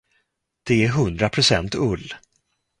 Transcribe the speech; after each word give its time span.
Det 0.63 0.85
är 0.85 0.89
hundra 0.89 1.29
procent 1.29 1.75
ull. 1.75 2.13